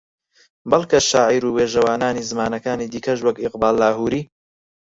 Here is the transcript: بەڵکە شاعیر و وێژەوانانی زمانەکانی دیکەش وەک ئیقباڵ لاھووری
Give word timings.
بەڵکە 0.69 0.99
شاعیر 1.09 1.43
و 1.45 1.55
وێژەوانانی 1.57 2.27
زمانەکانی 2.31 2.91
دیکەش 2.93 3.19
وەک 3.23 3.37
ئیقباڵ 3.41 3.75
لاھووری 3.81 4.21